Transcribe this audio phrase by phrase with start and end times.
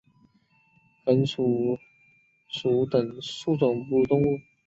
[1.05, 1.77] 鼢鼠
[2.47, 4.39] 属等数种哺乳动物。